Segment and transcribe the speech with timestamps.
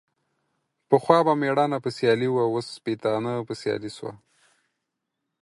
[0.89, 4.13] پخوا به ميړانه په سيالي وه، اوس سپيتانه په سيالي سوه.